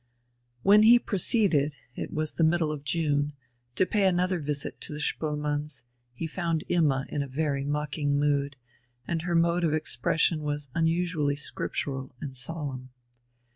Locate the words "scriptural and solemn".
11.35-12.89